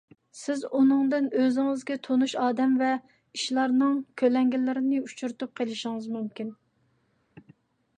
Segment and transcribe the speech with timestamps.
[0.37, 2.89] سىز ئۇنىڭدىن ئۆزىڭىزگە تونۇش ئادەم ۋە
[3.37, 6.55] ئىشلارنىڭ كۆلەڭگىلىرىنى ئۇچرىتىپ قېلىشىڭىز مۇمكىن.